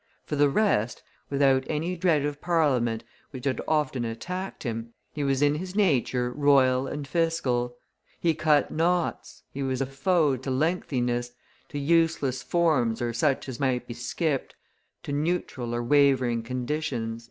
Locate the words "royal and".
6.33-7.07